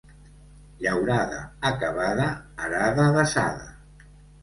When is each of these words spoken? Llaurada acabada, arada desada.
Llaurada 0.85 1.43
acabada, 1.73 2.27
arada 2.67 3.09
desada. 3.23 3.73